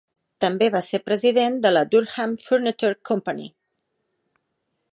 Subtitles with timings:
[0.43, 3.45] També va ser president de la Durham Furniture Company.